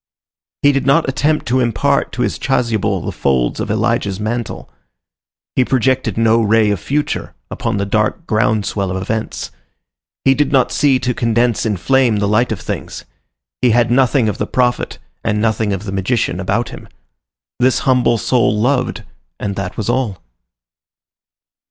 [0.63, 4.67] He did not attempt to impart to his chasuble the folds of Elijah's mantle;
[5.55, 9.51] he projected no ray of future upon the dark groundswell of events;
[10.25, 13.05] he did not see to condense in flame the light of things;
[13.61, 16.87] he had nothing of the prophet and nothing of the magician about him.
[17.59, 19.03] This humble soul loved,
[19.39, 20.23] and that was all.